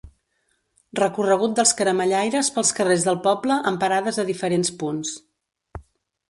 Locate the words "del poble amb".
3.09-3.83